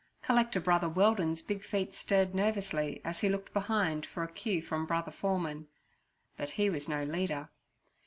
Collector 0.23 0.59
Brother 0.59 0.89
Weldon's 0.89 1.43
big 1.43 1.63
feet 1.63 1.93
stirred 1.93 2.33
nervously 2.33 3.01
as 3.05 3.19
he 3.19 3.29
looked 3.29 3.53
behind 3.53 4.03
for 4.03 4.23
a 4.23 4.31
cue 4.31 4.59
from 4.63 4.87
Brother 4.87 5.11
Foreman; 5.11 5.67
but 6.37 6.49
he 6.49 6.71
was 6.71 6.89
no 6.89 7.03
leader. 7.03 7.49